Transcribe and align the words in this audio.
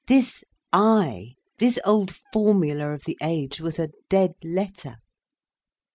This 0.07 0.43
I, 0.73 1.35
this 1.59 1.77
old 1.85 2.11
formula 2.33 2.91
of 2.91 3.03
the 3.03 3.19
age, 3.21 3.61
was 3.61 3.77
a 3.77 3.89
dead 4.09 4.31
letter. 4.43 4.95